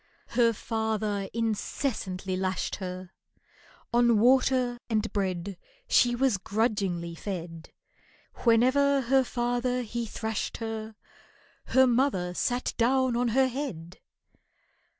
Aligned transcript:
Her 0.29 0.51
father 0.51 1.29
incessantly 1.31 2.35
lashed 2.35 2.77
her, 2.77 3.11
On 3.93 4.17
water 4.17 4.79
and 4.89 5.13
bread 5.13 5.59
She 5.87 6.15
was 6.15 6.39
grudgingly 6.39 7.13
fed; 7.13 7.69
Whenever 8.37 9.01
her 9.01 9.23
father 9.23 9.83
he 9.83 10.07
thrashed 10.07 10.57
her 10.57 10.95
Her 11.65 11.85
mother 11.85 12.33
sat 12.33 12.73
down 12.77 13.15
on 13.15 13.27
her 13.27 13.45
head. 13.47 13.99